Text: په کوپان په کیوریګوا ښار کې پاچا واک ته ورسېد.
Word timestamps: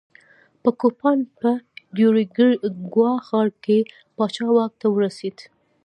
په 0.61 0.69
کوپان 0.79 1.17
په 1.39 1.49
کیوریګوا 1.95 3.11
ښار 3.27 3.47
کې 3.63 3.77
پاچا 4.17 4.47
واک 4.55 4.71
ته 4.81 4.87
ورسېد. 4.95 5.37